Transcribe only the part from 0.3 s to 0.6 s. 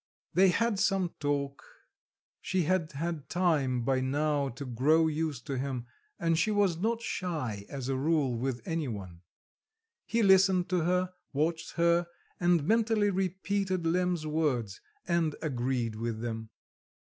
They